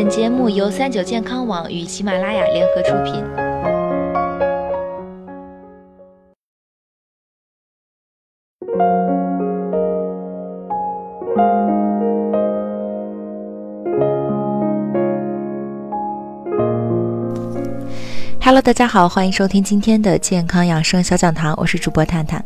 [0.00, 3.14] 本节目由三九健康网与喜马拉雅联合出品。
[18.40, 22.44] Hello，大家好，欢迎收听今天的健康养生小讲堂，我是主播探探。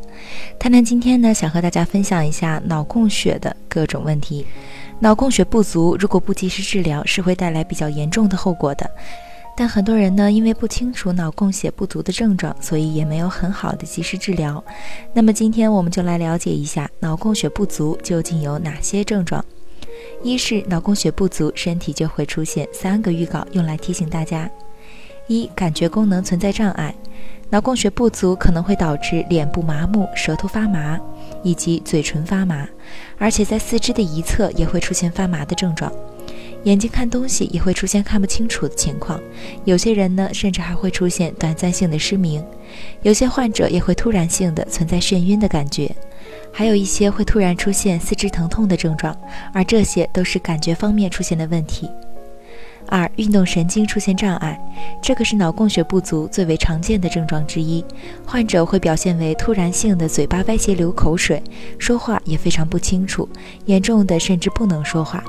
[0.59, 4.47] 探探今天呢，想和大家分享一下脑供血的各种问题。
[5.03, 8.89] 脑供血不足，如果不及时治疗，是会带来比较严重的后果的。
[9.57, 14.63] 但很多人呢，因为不清楚脑供血不足的症状，所以也没有很好的及时治疗。
[15.13, 19.45] 那么今天我们就来了解一下脑供血不足究竟有哪些症状。
[20.23, 24.49] 一是脑供血不足，身体就会出现三个预告，用来提醒大家：
[25.27, 26.95] 一、感觉功能存在障碍。
[27.53, 30.99] 脑供血不足可能会导致脸部麻木、舌头发麻
[31.43, 32.67] 以及嘴唇发麻，
[33.19, 35.93] 而且在四肢的一侧也会出现发麻的症状，
[36.65, 39.21] 眼睛看东西也会出现看不清楚的情况，
[39.67, 42.43] 有些人呢甚至还会出现短暂性的失明，
[43.03, 45.95] 有些患者也会突然性的存在眩晕的感觉，
[46.51, 49.15] 还有一些会突然出现四肢疼痛的症状，
[49.53, 51.87] 而这些都是感觉方面出现的问题。
[52.89, 54.61] 二、运动神经出现障碍，
[55.03, 57.85] 这个是脑供血不足最为常见的症状之一。
[58.27, 61.43] 患者会表现为突然性的嘴巴歪斜流口水，
[61.79, 63.29] 说话也非常不清楚，
[63.67, 65.23] 严重的甚至不能说话，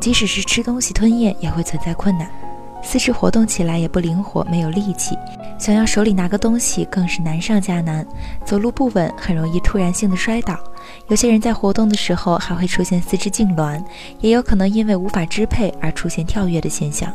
[0.00, 2.30] 即使是吃东西吞咽也会存在困难。
[2.82, 5.16] 四肢活动起来也不灵活，没有力气，
[5.58, 8.06] 想要手里拿个东西更是难上加难，
[8.44, 10.58] 走路不稳，很容易突然性的摔倒。
[11.08, 13.82] 有些人在活动的时候还会出现四肢痉挛，
[14.20, 17.10] 也有可能因为无法支配而出现跳跃的现象。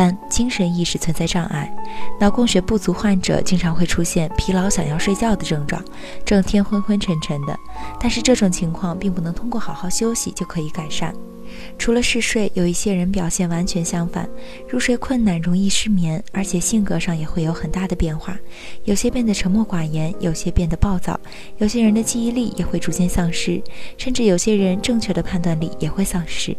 [0.00, 1.70] 三、精神意识存在障碍，
[2.18, 5.84] 脑供血不足患者经常会出现疲劳、想要睡觉的症状，
[6.24, 7.54] 整天昏昏沉沉的。
[8.00, 11.14] 但是这种情况并不能通过好好休息就可以改善。
[11.78, 14.26] 除了嗜睡，有一些人表现完全相反，
[14.66, 18.38] 入睡困难，容易失眠，而且性格上也会有很大的变化，
[18.84, 21.20] 有些变得沉默寡言，有些变得暴躁，
[21.58, 23.62] 有些人的记忆力也会逐渐丧失，
[23.98, 26.56] 甚至有些人正确的判断力也会丧失。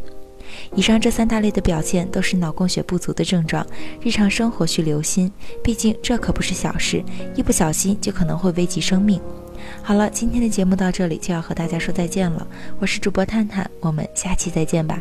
[0.75, 3.65] 以上这三大类的表现都是脑供血不足的症状，
[4.01, 5.31] 日常生活需留心，
[5.63, 7.03] 毕竟这可不是小事，
[7.35, 9.21] 一不小心就可能会危及生命。
[9.83, 12.45] 好了，今天的节目到这里就要和大家说再见了。
[12.79, 14.99] 我是主播探探，我们下期再见吧。